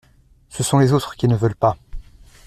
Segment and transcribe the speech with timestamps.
[0.49, 1.77] Ce sont les autres qui ne veulent pas.